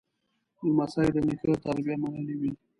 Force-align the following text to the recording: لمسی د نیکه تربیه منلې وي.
لمسی 0.67 1.07
د 1.15 1.17
نیکه 1.27 1.53
تربیه 1.63 1.95
منلې 2.01 2.35
وي. 2.39 2.51